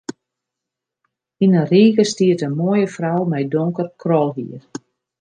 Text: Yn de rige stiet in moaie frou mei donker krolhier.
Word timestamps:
Yn 1.43 1.53
de 1.55 1.61
rige 1.71 2.03
stiet 2.11 2.41
in 2.47 2.53
moaie 2.59 2.87
frou 2.95 3.21
mei 3.31 3.45
donker 3.53 3.89
krolhier. 4.01 4.61